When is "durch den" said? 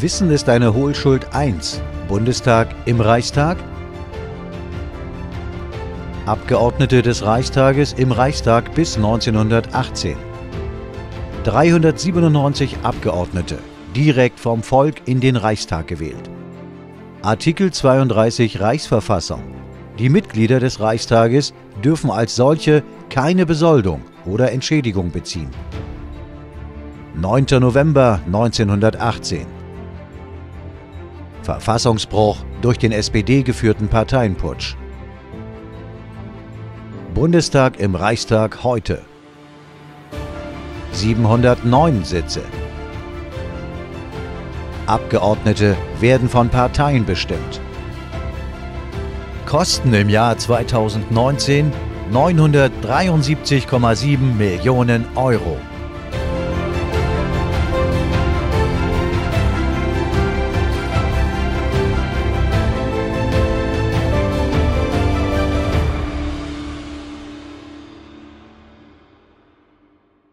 32.62-32.90